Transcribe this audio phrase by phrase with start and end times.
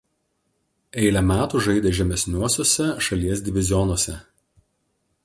[1.01, 4.17] Eilę metų žaidė žemesniuosiuose šalies divizionuose.